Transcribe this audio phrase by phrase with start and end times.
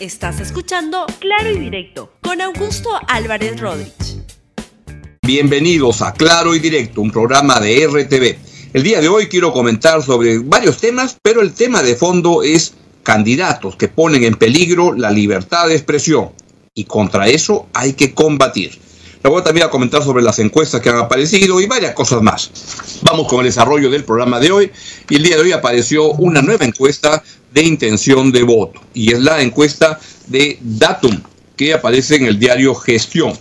[0.00, 4.18] Estás escuchando Claro y Directo con Augusto Álvarez Rodríguez.
[5.22, 8.38] Bienvenidos a Claro y Directo, un programa de RTV.
[8.74, 12.74] El día de hoy quiero comentar sobre varios temas, pero el tema de fondo es
[13.02, 16.30] candidatos que ponen en peligro la libertad de expresión
[16.74, 18.78] y contra eso hay que combatir.
[19.22, 22.50] Luego también a comentar sobre las encuestas que han aparecido y varias cosas más.
[23.02, 24.70] Vamos con el desarrollo del programa de hoy.
[25.08, 27.22] Y el día de hoy apareció una nueva encuesta
[27.52, 28.80] de intención de voto.
[28.94, 31.20] Y es la encuesta de Datum,
[31.56, 33.32] que aparece en el diario Gestión.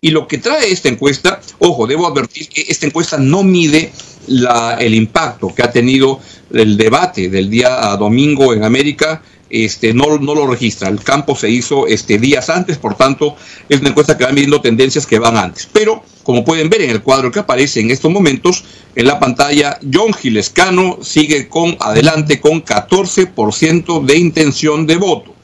[0.00, 3.90] Y lo que trae esta encuesta, ojo, debo advertir que esta encuesta no mide
[4.26, 6.20] la, el impacto que ha tenido
[6.52, 9.22] el debate del día domingo en América
[9.54, 10.88] este, no, no lo registra.
[10.88, 13.36] El campo se hizo este, días antes, por tanto,
[13.68, 15.68] es una encuesta que va midiendo tendencias que van antes.
[15.72, 18.64] Pero, como pueden ver en el cuadro que aparece en estos momentos,
[18.96, 25.34] en la pantalla, John Gilescano sigue con adelante con 14% de intención de voto.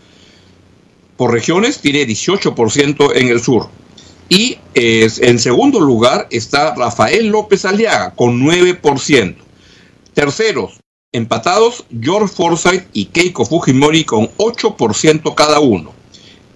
[1.17, 3.69] Por regiones tiene 18% en el sur.
[4.29, 9.35] Y en segundo lugar está Rafael López Aliaga con 9%.
[10.15, 10.81] Terceros,
[11.13, 15.93] Empatados, George Forsyth y Keiko Fujimori con 8% cada uno.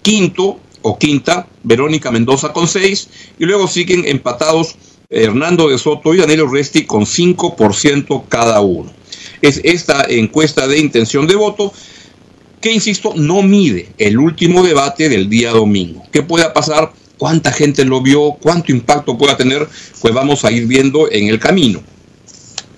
[0.01, 3.09] Quinto o quinta, Verónica Mendoza con 6.
[3.37, 4.77] Y luego siguen empatados
[5.09, 8.93] Hernando de Soto y Daniel Resti con 5% cada uno.
[9.41, 11.73] Es esta encuesta de intención de voto
[12.61, 16.03] que, insisto, no mide el último debate del día domingo.
[16.13, 16.93] ¿Qué pueda pasar?
[17.17, 18.37] ¿Cuánta gente lo vio?
[18.39, 19.67] ¿Cuánto impacto pueda tener?
[19.99, 21.83] Pues vamos a ir viendo en el camino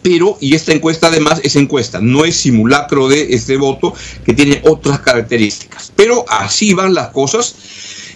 [0.08, 4.62] pero, y esta encuesta además es encuesta, no es simulacro de este voto que tiene
[4.64, 5.92] otras características.
[5.98, 7.56] Pero así van las cosas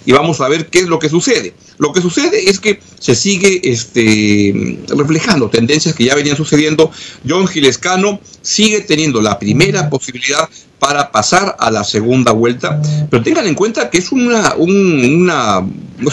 [0.06, 1.52] y vamos a ver qué es lo que sucede.
[1.76, 6.90] Lo que sucede es que se sigue este, reflejando tendencias que ya venían sucediendo.
[7.28, 10.48] John Gilescano sigue teniendo la primera posibilidad
[10.82, 15.30] para pasar a la segunda vuelta, pero tengan en cuenta que es una, un,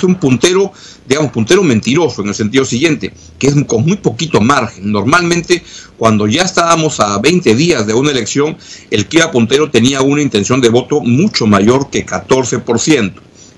[0.04, 0.72] un puntero,
[1.08, 4.92] digamos, puntero mentiroso en el sentido siguiente, que es con muy poquito margen.
[4.92, 5.64] Normalmente,
[5.98, 8.60] cuando ya estábamos a 20 días de una elección,
[8.92, 13.14] el que era puntero tenía una intención de voto mucho mayor que 14%.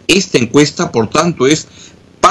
[0.07, 1.67] Esta encuesta, por tanto, es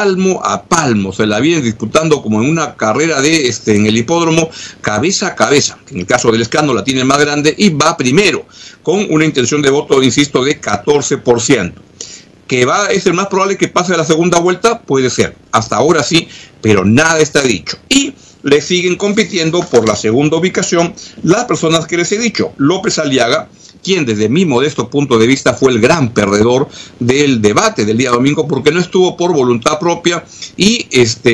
[0.01, 3.99] palmo a palmo, se la viene disputando como en una carrera de este en el
[3.99, 4.49] hipódromo
[4.81, 5.77] cabeza a cabeza.
[5.91, 8.47] En el caso del escándalo la tiene más grande y va primero
[8.83, 11.75] con una intención de voto, insisto, de 14%.
[12.49, 15.37] Que va a ser más probable que pase a la segunda vuelta, puede ser.
[15.53, 16.29] Hasta ahora sí,
[16.63, 17.77] pero nada está dicho.
[17.91, 22.55] Y le siguen compitiendo por la segunda ubicación las personas que les he dicho.
[22.57, 23.51] López Aliaga,
[23.83, 26.69] quien desde mi modesto punto de vista fue el gran perdedor
[26.99, 30.25] del debate del día domingo porque no estuvo por voluntad propia
[30.57, 31.31] y este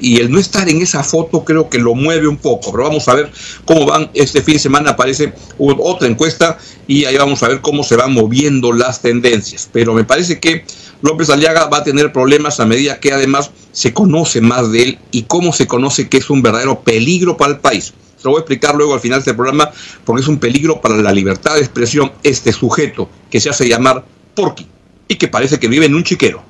[0.00, 2.70] y el no estar en esa foto creo que lo mueve un poco.
[2.72, 3.30] Pero vamos a ver
[3.64, 4.90] cómo van este fin de semana.
[4.90, 9.68] Aparece otra encuesta y ahí vamos a ver cómo se van moviendo las tendencias.
[9.72, 10.64] Pero me parece que
[11.02, 14.98] López Aliaga va a tener problemas a medida que además se conoce más de él
[15.10, 18.40] y cómo se conoce que es un verdadero peligro para el país lo voy a
[18.40, 19.70] explicar luego al final de este programa
[20.04, 24.04] porque es un peligro para la libertad de expresión este sujeto que se hace llamar
[24.34, 24.66] Porky
[25.08, 26.42] y que parece que vive en un chiquero.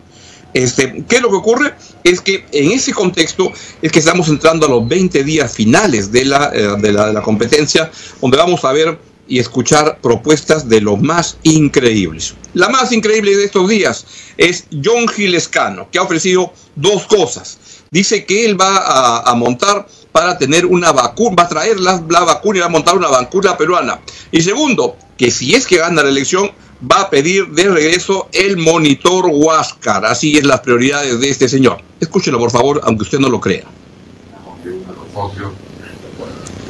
[0.53, 1.75] Este, ¿Qué es lo que ocurre?
[2.03, 6.25] Es que en ese contexto es que estamos entrando a los 20 días finales de
[6.25, 8.99] la, eh, de la, de la competencia, donde vamos a ver
[9.29, 12.35] y escuchar propuestas de lo más increíbles.
[12.53, 14.05] La más increíble de estos días
[14.37, 17.59] es John Gilescano, que ha ofrecido dos cosas.
[17.93, 22.21] Dice que él va a montar para tener una vacuna, va a traer la, la,
[22.21, 24.01] vacuna y va a montar una vacuna peruana.
[24.33, 26.51] Y segundo, que si es que gana la elección,
[26.91, 30.05] va a pedir de regreso el monitor Huáscar.
[30.05, 31.79] Así es las prioridades de este señor.
[32.01, 33.65] Escúchelo, por favor, aunque usted no lo crea.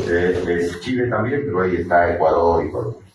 [0.09, 3.10] Eh, Chile también, pero ahí está Ecuador y Colombia.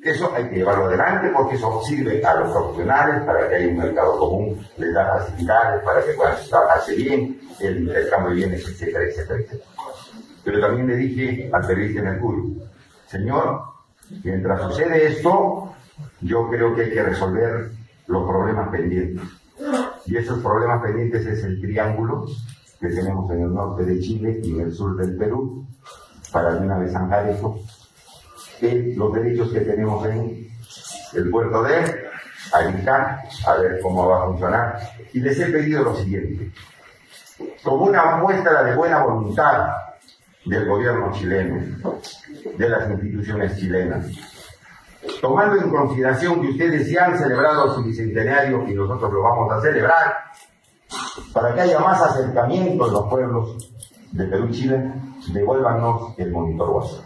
[0.00, 3.78] Eso hay que llevarlo adelante porque eso sirve a los profesionales para que haya un
[3.78, 9.04] mercado común, les da facilidades para que puedan trabajarse bien, el intercambio de bienes, etcétera,
[9.04, 9.70] etcétera, etcétera.
[10.44, 12.64] Pero también le dije al periodista Mercurio,
[13.06, 13.60] señor,
[14.22, 15.72] mientras sucede esto,
[16.20, 17.70] yo creo que hay que resolver
[18.06, 19.26] los problemas pendientes.
[20.06, 22.24] Y esos problemas pendientes es el triángulo
[22.80, 25.66] que tenemos en el norte de Chile y en el sur del Perú,
[26.32, 27.58] para de una vez zanjar eso,
[28.58, 30.48] que los derechos que tenemos en
[31.14, 32.08] el puerto de
[32.52, 34.78] Arica, a ver cómo va a funcionar.
[35.12, 36.50] Y les he pedido lo siguiente,
[37.62, 39.68] como una muestra de buena voluntad
[40.44, 41.98] del gobierno chileno,
[42.56, 44.06] de las instituciones chilenas,
[45.20, 49.60] tomando en consideración que ustedes ya han celebrado su bicentenario y nosotros lo vamos a
[49.60, 50.16] celebrar,
[51.32, 53.72] para que haya más acercamiento en los pueblos
[54.12, 54.92] de Perú y Chile,
[55.32, 57.04] devuélvanos el monitor WhatsApp.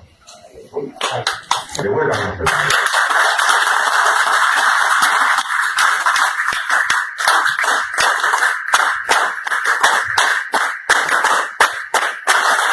[1.81, 2.75] Devuelvan los pecados.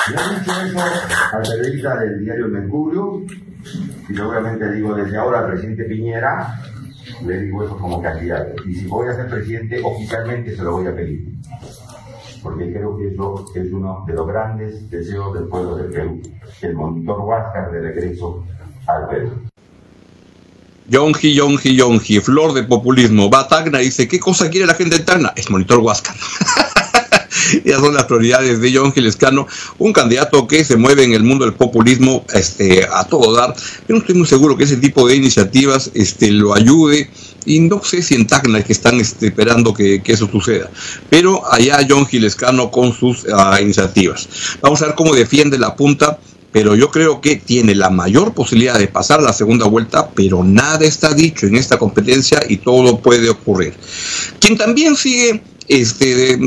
[0.09, 0.79] Le he dicho eso
[1.31, 3.21] al periodista del diario Mercurio,
[4.09, 6.59] y seguramente digo desde ahora al presidente Piñera,
[7.25, 8.63] le digo eso como candidato.
[8.65, 11.39] Y si voy a ser presidente, oficialmente se lo voy a pedir.
[12.43, 16.21] Porque creo que eso es uno de los grandes deseos del pueblo del Perú.
[16.61, 18.45] El monitor Huáscar de regreso
[18.87, 19.49] al Perú.
[20.89, 21.35] Yonji,
[21.75, 23.29] Yonji, flor de populismo.
[23.29, 25.33] Va Tacna dice, ¿qué cosa quiere la gente de Tacna?
[25.35, 26.15] Es monitor Huáscar.
[27.63, 29.47] Esas son las prioridades de John Gilescano,
[29.77, 33.55] un candidato que se mueve en el mundo del populismo este, a todo dar.
[33.87, 37.09] Yo no estoy muy seguro que ese tipo de iniciativas este, lo ayude
[37.45, 40.69] y no sé si en Tacna que están este, esperando que, eso suceda.
[41.09, 44.27] Pero allá John Gilescano con sus ah, iniciativas.
[44.61, 46.19] Vamos a ver cómo defiende la punta
[46.51, 50.85] pero yo creo que tiene la mayor posibilidad de pasar la segunda vuelta, pero nada
[50.85, 53.73] está dicho en esta competencia y todo puede ocurrir.
[54.39, 56.39] Quien también sigue este,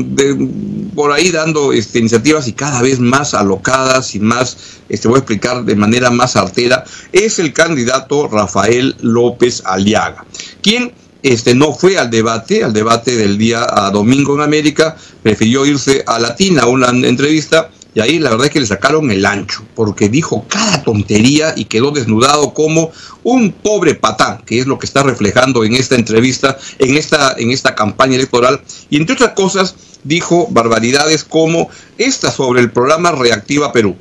[0.93, 4.57] por ahí dando este, iniciativas y cada vez más alocadas y más,
[4.89, 6.83] este, voy a explicar de manera más artera,
[7.13, 10.25] es el candidato Rafael López Aliaga,
[10.61, 10.91] quien
[11.23, 16.19] este, no fue al debate, al debate del día domingo en América, prefirió irse a
[16.19, 20.09] Latina a una entrevista y ahí la verdad es que le sacaron el ancho, porque
[20.09, 22.91] dijo cada tontería y quedó desnudado como
[23.23, 27.51] un pobre patán, que es lo que está reflejando en esta entrevista, en esta, en
[27.51, 28.61] esta campaña electoral.
[28.89, 33.95] Y entre otras cosas, dijo barbaridades como esta sobre el programa Reactiva Perú.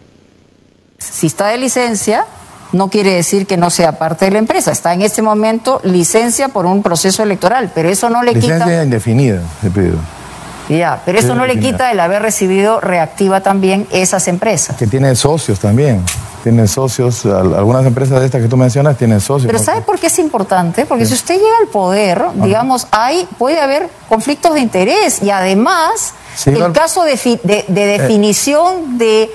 [0.99, 2.27] Si está de licencia,
[2.73, 4.73] no quiere decir que no sea parte de la empresa.
[4.73, 8.55] Está en este momento licencia por un proceso electoral, pero eso no le quita...
[8.55, 9.93] Licencia indefinida, se pide.
[10.79, 14.77] Ya, pero eso no le quita el haber recibido reactiva también esas empresas.
[14.77, 16.05] Que tiene socios también.
[16.43, 19.47] Tienen socios, algunas empresas de estas que tú mencionas tienen socios.
[19.47, 20.87] Pero ¿sabe por qué es importante?
[20.87, 26.15] Porque si usted llega al poder, digamos, hay, puede haber conflictos de interés y además
[26.47, 27.65] el caso de, eh.
[27.69, 29.31] definición de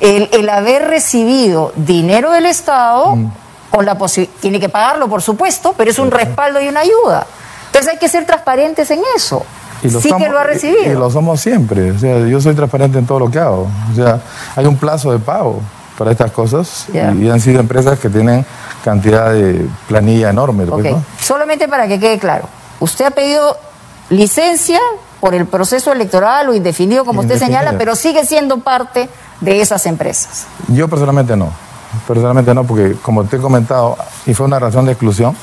[0.00, 3.32] el, haber recibido dinero del Estado, mm.
[3.70, 3.96] con la
[4.40, 7.26] tiene que pagarlo por supuesto, pero es un respaldo y una ayuda.
[7.66, 9.46] Entonces hay que ser transparentes en eso
[9.88, 10.92] sí que lo ha recibido.
[10.92, 11.92] Y, lo somos siempre.
[11.92, 13.68] O sea, yo soy transparente en todo lo que hago.
[13.92, 14.20] O sea,
[14.56, 15.60] hay un plazo de pago
[15.96, 18.44] para estas cosas y, han sido empresas que tienen
[18.82, 20.66] cantidad de planilla enorme.
[20.66, 22.44] Pues, Solamente para que quede claro,
[22.80, 23.56] usted ha pedido
[24.08, 24.80] licencia
[25.20, 29.10] por el proceso electoral o indefinido, como usted señala, pero sigue siendo parte
[29.40, 30.46] de esas empresas.
[30.68, 31.50] Yo personalmente no.
[32.06, 35.36] Personalmente no, porque como te he comentado, y fue una razón de exclusión,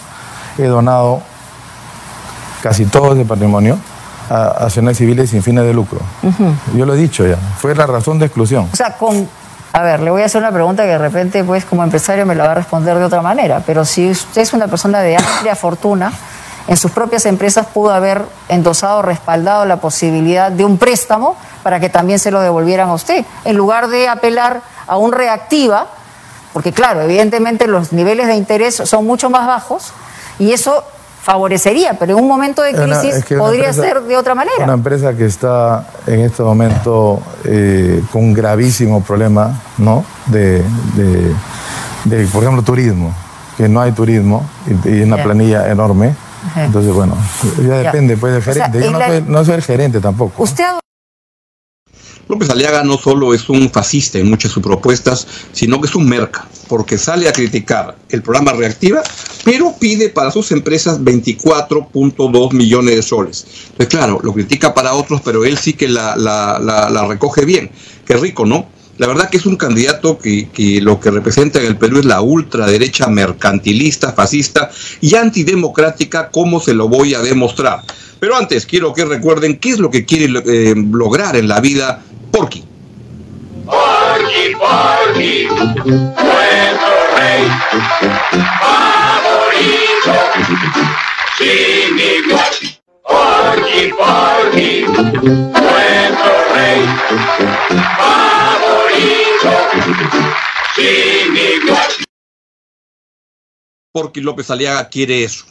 [0.57, 1.21] he donado
[2.63, 3.77] casi todo ese patrimonio
[4.29, 5.99] a acciones civiles sin fines de lucro.
[6.73, 8.69] Yo lo he dicho ya, fue la razón de exclusión.
[8.71, 9.27] O sea, con...
[9.73, 12.33] A ver, le voy a hacer una pregunta que de repente, pues, como empresario me
[12.33, 15.55] la va a responder de otra manera, pero si usted es una persona de amplia
[15.55, 16.11] fortuna,
[16.67, 21.89] en sus propias empresas pudo haber endosado, respaldado la posibilidad de un préstamo para que
[21.89, 25.87] también se lo devolvieran a usted, en lugar de apelar a un reactiva,
[26.53, 29.93] porque claro, evidentemente los niveles de interés son mucho más bajos
[30.39, 30.83] y eso
[31.27, 34.63] favorecería, pero en un momento de crisis podría ser de otra manera.
[34.63, 40.05] Una empresa que está en este momento eh, con un gravísimo problema, ¿no?
[40.27, 40.63] De,
[42.31, 43.13] por ejemplo, turismo,
[43.57, 44.47] que no hay turismo
[44.85, 46.15] y, una planilla enorme.
[46.55, 47.17] Entonces, bueno,
[47.57, 48.79] ya depende, pues, del gerente.
[48.79, 50.41] Yo no, soy, no soy el gerente tampoco.
[50.41, 50.63] Usted
[52.27, 55.95] López Aliaga no solo es un fascista en muchas de sus propuestas, sino que es
[55.95, 59.01] un merca, porque sale a criticar el programa Reactiva,
[59.45, 63.47] pero pide para sus empresas 24.2 millones de soles.
[63.77, 67.71] Pues claro, lo critica para otros, pero él sí que la, la, recoge bien.
[68.05, 68.67] Qué rico, ¿no?
[68.97, 72.05] La verdad que es un candidato que, que, lo que representa en el Perú es
[72.05, 77.81] la ultraderecha mercantilista, fascista y antidemocrática, como se lo voy a demostrar.
[78.19, 82.01] Pero antes quiero que recuerden qué es lo que quiere eh, lograr en la vida
[82.31, 82.63] Porky.
[83.65, 85.47] Porky, Porky,
[85.85, 87.43] nuestro rey,
[88.61, 90.13] favorito,
[91.37, 92.53] sin igual.
[93.03, 96.81] Porky, Porky, nuestro rey,
[97.97, 98.36] favorito,
[103.91, 105.45] Porky López Aliaga quiere eso.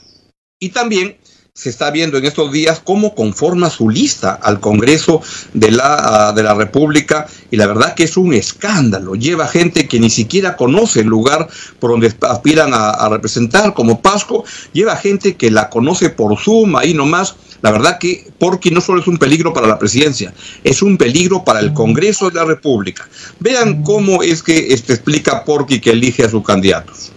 [0.61, 1.19] Y también
[1.57, 5.23] se está viendo en estos días cómo conforma su lista al Congreso
[5.55, 9.15] de la, ah, de la República y la verdad que es un escándalo.
[9.15, 11.49] Lleva gente que ni siquiera conoce el lugar
[11.81, 14.45] por donde aspiran a, representar, como Pasco,
[14.75, 17.37] lleva gente que la conoce por Zoom, ahí nomás.
[17.63, 21.43] La verdad que Porky no solo es un peligro para la presidencia, es un peligro
[21.43, 23.09] para el Congreso de la República.
[23.41, 27.13] Vean cómo es que este explica Porky que elige a sus candidatos.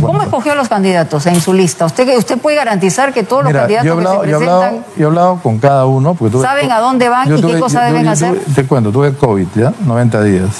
[0.00, 1.86] ¿Cómo escogió los candidatos en su lista?
[1.86, 4.84] ¿Usted, usted puede garantizar que todos los candidatos yo he hablado, que se presentan...
[4.96, 6.14] Yo he hablado, con cada uno.
[6.14, 8.38] Porque ¿Saben a dónde van y qué cosas deben hacer?
[8.54, 9.72] te cuento, tuve COVID, ¿ya?
[9.86, 10.50] 90 días.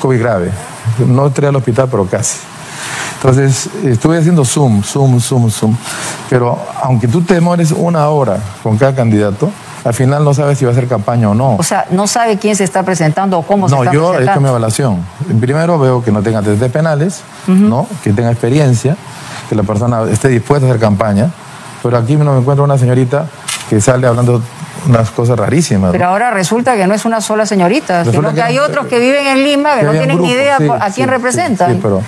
[0.00, 0.50] COVID grave.
[1.06, 2.38] No entré al hospital, pero casi.
[3.16, 5.76] Entonces, estuve haciendo Zoom, Zoom, Zoom, Zoom.
[6.30, 9.50] Pero aunque tú te demores una hora con cada candidato,
[9.84, 11.56] al final no sabes si va a hacer campaña o no.
[11.56, 14.04] O sea, no sabe quién se está presentando o cómo se No, está yo he
[14.04, 14.40] hecho presentando.
[14.40, 15.06] mi evaluación.
[15.40, 17.86] Primero veo que no tenga antecedentes penales, ¿no?
[18.02, 18.96] que tenga experiencia,
[19.48, 21.30] que la persona esté dispuesta a hacer campaña.
[21.82, 23.26] Pero aquí me encuentro una señorita
[23.70, 24.42] que sale hablando
[24.88, 25.88] unas cosas rarísimas.
[25.88, 25.92] ¿no?
[25.92, 28.86] Pero ahora resulta que no es una sola señorita, Resulta sino que que- hay otros
[28.86, 31.72] que viven en Lima que, no tienen ni idea sí, a quién sí, representan.
[31.74, 32.02] Sí, pero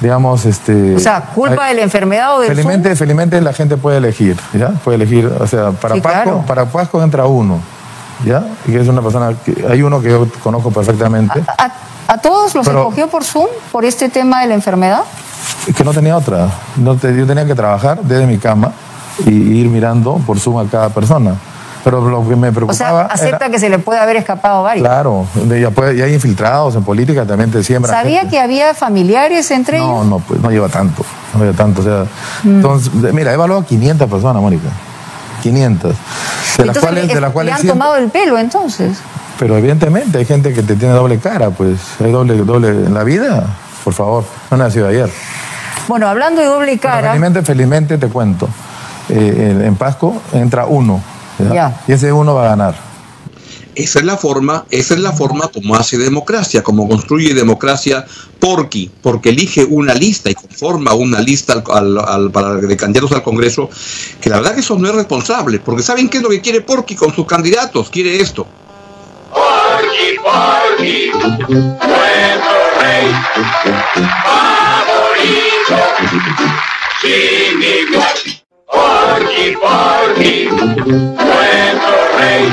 [0.00, 0.96] digamos, este...
[0.96, 2.98] O sea, culpa hay- de la enfermedad o del Felizmente, Zoom.
[2.98, 4.68] felizmente la gente puede elegir, ¿ya?
[4.70, 6.44] Puede elegir, o sea, para Pasco, claro.
[6.46, 7.60] para Pasco entra uno,
[8.24, 8.44] ¿ya?
[8.66, 11.70] Y es una persona, que, hay uno que yo conozco perfectamente, ¿A,
[12.08, 15.02] a todos los escogió por Zoom por este tema de la enfermedad?
[15.76, 16.48] que no tenía otra.
[16.76, 18.72] No te- yo tenía que trabajar desde mi cama
[19.26, 21.34] y ir mirando por Zoom a cada persona.
[21.82, 24.62] Pero lo que me O preocupaba sea, acepta era- que se le puede haber escapado
[24.62, 24.86] varios.
[24.86, 25.26] Claro,
[25.94, 27.94] ya hay infiltrados en política, también te siembran.
[27.94, 28.36] ¿Sabía gente.
[28.36, 30.06] que había familiares entre No, ellos?
[30.06, 31.04] no, pues no lleva tanto,
[31.34, 31.82] no lleva tanto.
[31.82, 32.04] O sea,
[32.42, 32.48] Mm.
[32.56, 34.68] entonces, mira, he evaluado a 500 personas, Mónica.
[35.44, 35.94] 500.
[36.58, 38.96] De las cuales, de las le cuales han cien- tomado el pelo entonces.
[39.38, 43.04] Pero evidentemente hay gente que te tiene doble cara, pues hay doble, doble en la
[43.04, 43.44] vida.
[43.84, 45.10] Por favor, no nació ayer.
[45.88, 48.48] Bueno, hablando de doble Pero cara, felizmente, felizmente te cuento.
[49.10, 51.00] eh, en, Pasco entra uno.
[51.52, 51.80] Ya.
[51.86, 52.74] Y ese uno va a ganar.
[53.74, 58.04] Esa es la forma, esa es la forma como hace democracia, como construye democracia
[58.38, 63.22] Porqui, porque elige una lista y conforma una lista al- al- para, de candidatos al
[63.24, 63.68] Congreso,
[64.20, 66.60] que la verdad que eso no es responsable, porque ¿saben qué es lo que quiere
[66.60, 67.90] Porqui con sus candidatos?
[67.90, 68.46] Quiere esto.
[69.32, 71.10] Porky, Porky,
[71.48, 73.12] nuestro rey
[74.24, 75.76] favorito,
[77.00, 78.14] sin igual.
[78.74, 82.44] Porky, Porky, nuestro rey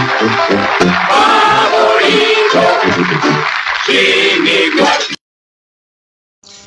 [1.09, 2.61] favorito,
[3.85, 5.01] sin igual.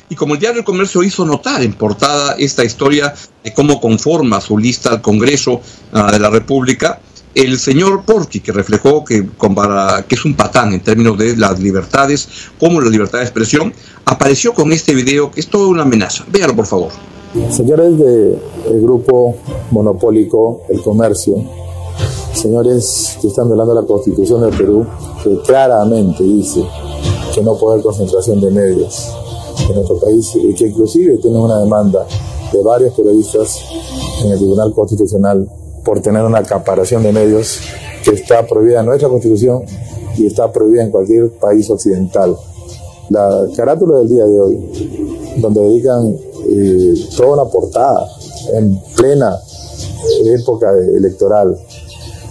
[0.09, 4.41] Y como el diario El Comercio hizo notar en portada esta historia de cómo conforma
[4.41, 5.61] su lista al Congreso
[5.93, 6.99] ah, de la República,
[7.33, 9.27] el señor Porqui, que reflejó que,
[10.07, 12.27] que es un patán en términos de las libertades,
[12.59, 13.73] como la libertad de expresión,
[14.05, 16.25] apareció con este video que es toda una amenaza.
[16.29, 17.14] Véalo, por favor.
[17.51, 19.35] Señores del grupo
[19.71, 21.35] monopólico El Comercio,
[22.33, 24.85] señores que están violando la Constitución del Perú,
[25.21, 26.63] que claramente dice
[27.33, 29.09] que no puede haber concentración de medios
[29.67, 32.07] en nuestro país y que inclusive tiene una demanda
[32.53, 33.65] de varios periodistas
[34.23, 35.45] en el Tribunal Constitucional
[35.83, 37.59] por tener una acaparación de medios
[38.05, 39.63] que está prohibida en nuestra Constitución
[40.17, 42.37] y está prohibida en cualquier país occidental.
[43.09, 46.17] La carátula del día de hoy, donde dedican
[47.15, 48.07] toda una portada
[48.53, 49.39] en plena
[50.25, 51.57] época electoral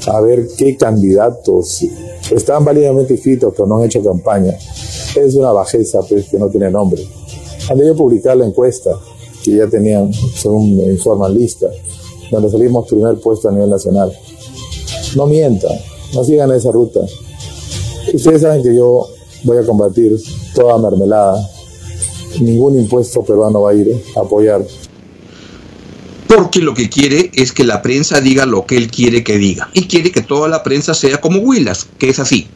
[0.06, 1.84] a ver qué candidatos
[2.30, 4.56] están válidamente inscritos pero no han hecho campaña.
[5.16, 7.02] Es una bajeza pues, que no tiene nombre.
[7.68, 8.90] Han debido publicar la encuesta
[9.42, 11.68] que ya tenían, según me informan, lista,
[12.30, 14.12] donde salimos primer puesto a nivel nacional.
[15.16, 15.78] No mientan,
[16.14, 17.00] no sigan esa ruta.
[18.12, 19.06] Ustedes saben que yo
[19.44, 20.18] voy a combatir
[20.54, 21.48] toda mermelada.
[22.40, 24.62] Ningún impuesto peruano va a ir a apoyar
[26.26, 29.70] Porque lo que quiere es que la prensa diga lo que él quiere que diga.
[29.72, 32.48] Y quiere que toda la prensa sea como Willas, que es así.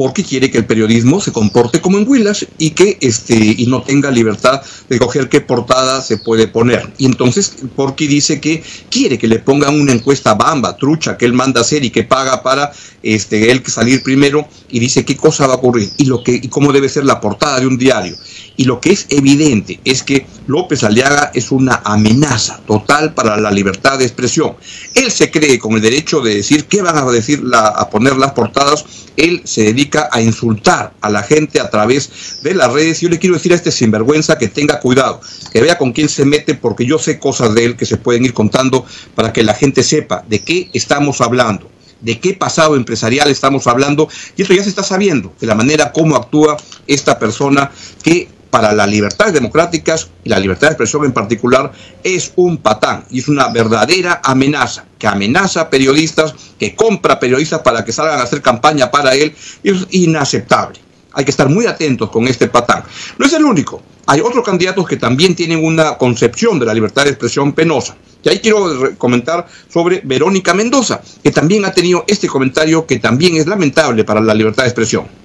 [0.00, 3.82] Porque quiere que el periodismo se comporte como en Willas y que este y no
[3.82, 6.90] tenga libertad de coger qué portada se puede poner.
[6.96, 11.34] Y entonces Porky dice que quiere que le pongan una encuesta bamba, trucha, que él
[11.34, 15.54] manda hacer y que paga para este él salir primero y dice qué cosa va
[15.54, 18.16] a ocurrir y lo que cómo debe ser la portada de un diario.
[18.56, 23.50] Y lo que es evidente es que López Aliaga es una amenaza total para la
[23.50, 24.54] libertad de expresión.
[24.94, 28.32] Él se cree con el derecho de decir qué van a decir a poner las
[28.32, 28.84] portadas.
[29.16, 33.00] Él se dedica a insultar a la gente a través de las redes.
[33.00, 35.20] Yo le quiero decir a este sinvergüenza que tenga cuidado,
[35.52, 38.24] que vea con quién se mete, porque yo sé cosas de él que se pueden
[38.24, 41.70] ir contando para que la gente sepa de qué estamos hablando
[42.00, 45.92] de qué pasado empresarial estamos hablando, y eso ya se está sabiendo, de la manera
[45.92, 46.56] como actúa
[46.86, 47.70] esta persona
[48.02, 53.04] que para las libertades democráticas y la libertad de expresión en particular es un patán
[53.10, 58.20] y es una verdadera amenaza, que amenaza a periodistas, que compra periodistas para que salgan
[58.20, 60.80] a hacer campaña para él, y es inaceptable.
[61.12, 62.84] Hay que estar muy atentos con este patán.
[63.18, 63.82] No es el único.
[64.06, 67.96] hay otros candidatos que también tienen una concepción de la libertad de expresión penosa.
[68.22, 73.36] Y ahí quiero comentar sobre Verónica Mendoza, que también ha tenido este comentario que también
[73.36, 75.20] es lamentable para la libertad de expresión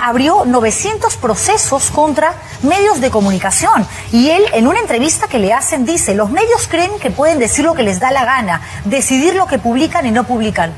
[0.00, 3.86] abrió 900 procesos contra medios de comunicación.
[4.12, 7.64] Y él, en una entrevista que le hacen, dice, los medios creen que pueden decir
[7.64, 10.72] lo que les da la gana, decidir lo que publican y no publican.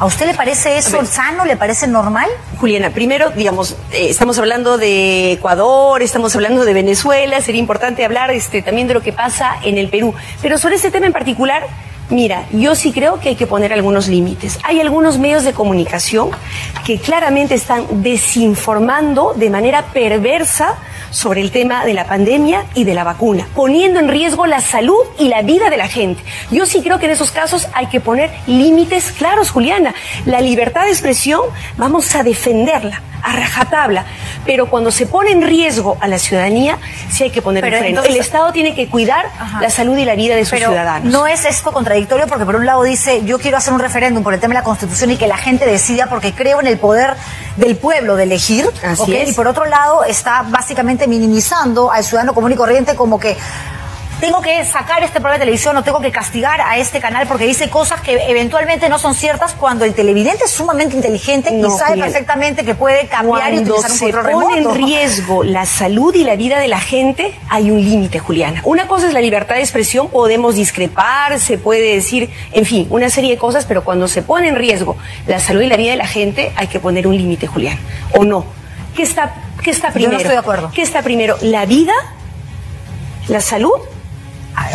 [0.00, 1.44] ¿A usted le parece eso sano?
[1.44, 2.28] ¿Le parece normal?
[2.60, 8.30] Juliana, primero, digamos, eh, estamos hablando de Ecuador, estamos hablando de Venezuela, sería importante hablar
[8.30, 10.14] este, también de lo que pasa en el Perú.
[10.40, 11.66] Pero sobre este tema en particular,
[12.10, 14.58] Mira, yo sí creo que hay que poner algunos límites.
[14.62, 16.30] Hay algunos medios de comunicación
[16.86, 20.78] que claramente están desinformando de manera perversa
[21.10, 25.04] sobre el tema de la pandemia y de la vacuna, poniendo en riesgo la salud
[25.18, 26.22] y la vida de la gente.
[26.50, 29.94] Yo sí creo que en esos casos hay que poner límites claros, Juliana.
[30.24, 31.42] La libertad de expresión
[31.76, 34.04] vamos a defenderla a rajatabla,
[34.46, 36.78] pero cuando se pone en riesgo a la ciudadanía,
[37.10, 38.02] sí hay que poner un freno.
[38.04, 39.26] el Estado tiene que cuidar
[39.60, 41.12] la salud y la vida de sus ciudadanos.
[41.12, 44.34] No es esto contradictorio porque por un lado dice, yo quiero hacer un referéndum por
[44.34, 47.14] el tema de la Constitución y que la gente decida porque creo en el poder
[47.56, 48.70] del pueblo de elegir,
[49.26, 53.36] y por otro lado está básicamente minimizando al ciudadano común y corriente como que
[54.20, 57.46] tengo que sacar este programa de televisión o tengo que castigar a este canal porque
[57.46, 61.98] dice cosas que eventualmente no son ciertas cuando el televidente es sumamente inteligente y sabe
[61.98, 64.46] perfectamente que puede cambiar y utilizar un control remoto.
[64.46, 68.60] pone en riesgo la salud y la vida de la gente, hay un límite, Juliana.
[68.64, 73.10] Una cosa es la libertad de expresión, podemos discrepar, se puede decir, en fin, una
[73.10, 74.96] serie de cosas, pero cuando se pone en riesgo
[75.26, 77.78] la salud y la vida de la gente, hay que poner un límite, Juliana.
[78.14, 78.44] ¿O no?
[78.96, 80.12] ¿Qué está, qué está primero?
[80.12, 80.70] Yo no estoy de acuerdo.
[80.74, 81.36] ¿Qué está primero?
[81.40, 81.92] ¿La vida?
[83.28, 83.78] ¿La salud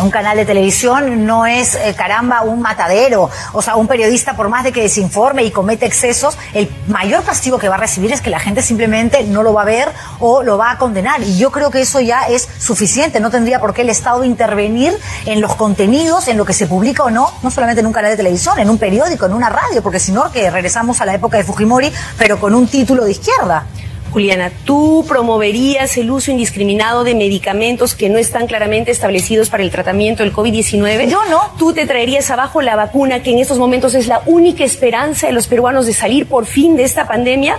[0.00, 3.30] un canal de televisión no es, eh, caramba, un matadero.
[3.52, 7.58] O sea, un periodista, por más de que desinforme y comete excesos, el mayor castigo
[7.58, 9.88] que va a recibir es que la gente simplemente no lo va a ver
[10.20, 11.22] o lo va a condenar.
[11.22, 13.20] Y yo creo que eso ya es suficiente.
[13.20, 17.04] No tendría por qué el Estado intervenir en los contenidos, en lo que se publica
[17.04, 19.82] o no, no solamente en un canal de televisión, en un periódico, en una radio,
[19.82, 23.12] porque si no, que regresamos a la época de Fujimori, pero con un título de
[23.12, 23.66] izquierda.
[24.14, 29.72] Juliana, ¿tú promoverías el uso indiscriminado de medicamentos que no están claramente establecidos para el
[29.72, 31.08] tratamiento del COVID-19?
[31.08, 31.50] Yo no.
[31.58, 35.32] ¿Tú te traerías abajo la vacuna que en estos momentos es la única esperanza de
[35.32, 37.58] los peruanos de salir por fin de esta pandemia?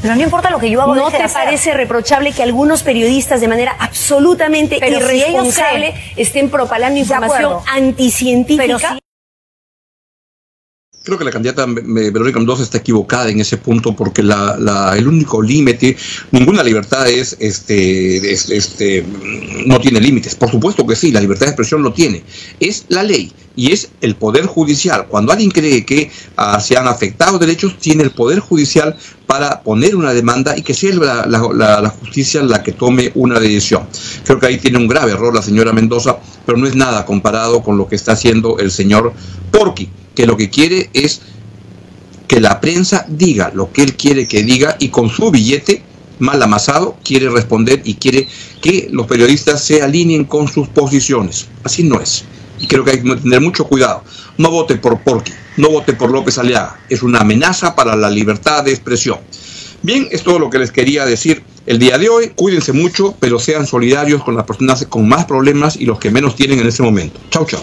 [0.00, 0.94] Pero no importa lo que yo hago.
[0.94, 9.01] ¿No te parece reprochable que algunos periodistas de manera absolutamente irresponsable estén propalando información anticientífica?
[11.04, 15.08] Creo que la candidata Verónica Mendoza está equivocada en ese punto porque la, la, el
[15.08, 15.96] único límite,
[16.30, 19.04] ninguna libertad es, este, este,
[19.66, 20.36] no tiene límites.
[20.36, 22.22] Por supuesto que sí, la libertad de expresión lo tiene.
[22.60, 25.08] Es la ley y es el Poder Judicial.
[25.08, 29.96] Cuando alguien cree que ah, se han afectado derechos, tiene el Poder Judicial para poner
[29.96, 33.88] una demanda y que sea la, la, justicia la que tome una decisión.
[34.24, 37.60] Creo que ahí tiene un grave error la señora Mendoza, pero no es nada comparado
[37.60, 39.12] con lo que está haciendo el señor
[39.50, 41.22] Porqui que lo que quiere es
[42.28, 45.82] que la prensa diga lo que él quiere que diga y con su billete
[46.18, 48.28] mal amasado quiere responder y quiere
[48.60, 51.48] que los periodistas se alineen con sus posiciones.
[51.64, 52.24] Así no es.
[52.58, 54.04] Y creo que hay que tener mucho cuidado.
[54.38, 56.80] No vote por Porqui, no vote por López Aliaga.
[56.88, 59.18] Es una amenaza para la libertad de expresión.
[59.82, 62.28] Bien, es todo lo que les quería decir el día de hoy.
[62.36, 66.36] Cuídense mucho, pero sean solidarios con las personas con más problemas y los que menos
[66.36, 67.18] tienen en este momento.
[67.30, 67.62] Chau, chau.